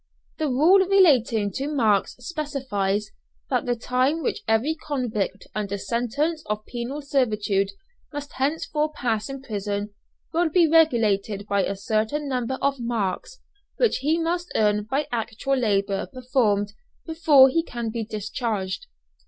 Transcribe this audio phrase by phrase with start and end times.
[0.39, 3.11] The rule relating to marks specifies
[3.51, 7.69] "That the time which every convict under sentence of penal servitude
[8.11, 9.93] must henceforth pass in prison
[10.33, 13.41] will be regulated by a certain number of marks,
[13.77, 16.73] which he must earn by actual labour performed
[17.05, 18.87] before he can be discharged."